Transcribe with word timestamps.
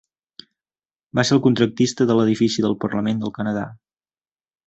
Va 1.17 1.25
ser 1.29 1.33
el 1.35 1.41
contractista 1.47 2.07
de 2.11 2.17
l'edifici 2.19 2.65
del 2.67 2.75
Parlament 2.85 3.23
del 3.25 3.35
Canadà. 3.39 3.67